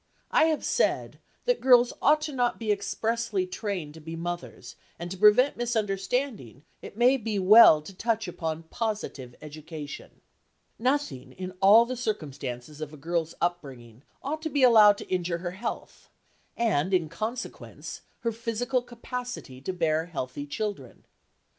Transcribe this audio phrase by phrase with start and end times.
[0.31, 4.15] I have said (Chapter XIII.) that girls ought not to be expressly trained to be
[4.15, 10.21] mothers, and to prevent misunderstanding, it may be well to touch upon positive education.
[10.79, 15.37] Nothing in all the circumstances of a girl's upbringing ought to be allowed to injure
[15.37, 16.09] her health,
[16.57, 21.05] and, in consequence, her physical capacity to bear healthy children.